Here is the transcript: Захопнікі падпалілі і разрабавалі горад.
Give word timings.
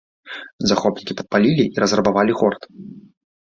Захопнікі 0.71 1.17
падпалілі 1.19 1.63
і 1.67 1.85
разрабавалі 1.85 2.31
горад. 2.43 2.63